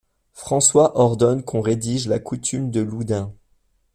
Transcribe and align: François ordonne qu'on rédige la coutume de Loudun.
François 0.33 0.97
ordonne 0.99 1.43
qu'on 1.43 1.61
rédige 1.61 2.07
la 2.07 2.17
coutume 2.17 2.71
de 2.71 2.81
Loudun. 2.81 3.35